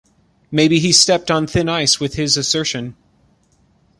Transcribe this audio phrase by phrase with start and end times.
[0.49, 2.95] Maybe he stepped on thin ice with his assertion.